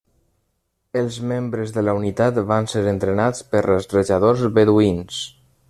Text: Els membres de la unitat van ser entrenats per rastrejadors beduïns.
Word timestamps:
Els 1.01 1.19
membres 1.31 1.73
de 1.75 1.83
la 1.85 1.95
unitat 1.99 2.39
van 2.53 2.69
ser 2.73 2.83
entrenats 2.95 3.45
per 3.53 3.63
rastrejadors 3.67 4.49
beduïns. 4.57 5.25